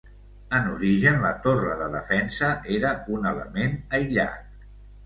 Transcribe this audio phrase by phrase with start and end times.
[0.59, 4.69] En origen, la torre de defensa era un element aïllat.